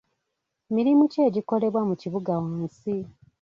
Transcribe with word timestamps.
Mirimu 0.75 1.03
ki 1.11 1.19
egikolebwa 1.27 1.81
mu 1.89 1.95
kibuga 2.01 2.31
wansi? 2.43 2.93